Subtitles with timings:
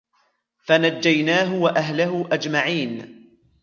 [0.63, 3.25] فنجيناه وأهله أجمعين